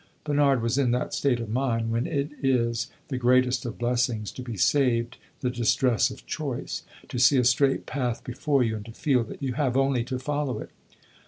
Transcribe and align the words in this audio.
Bernard 0.23 0.63
was 0.63 0.79
in 0.79 0.89
that 0.89 1.13
state 1.13 1.39
of 1.39 1.47
mind 1.51 1.91
when 1.91 2.07
it 2.07 2.31
is 2.41 2.87
the 3.09 3.19
greatest 3.19 3.67
of 3.67 3.77
blessings 3.77 4.31
to 4.31 4.41
be 4.41 4.57
saved 4.57 5.17
the 5.41 5.49
distress 5.51 6.09
of 6.09 6.25
choice 6.25 6.81
to 7.07 7.19
see 7.19 7.37
a 7.37 7.43
straight 7.43 7.85
path 7.85 8.23
before 8.23 8.63
you 8.63 8.75
and 8.77 8.85
to 8.85 8.93
feel 8.93 9.23
that 9.23 9.43
you 9.43 9.53
have 9.53 9.77
only 9.77 10.03
to 10.03 10.17
follow 10.17 10.57
it. 10.59 10.71